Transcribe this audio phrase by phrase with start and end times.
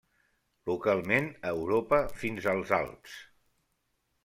[0.69, 3.21] Localment a Europa fins als Alps.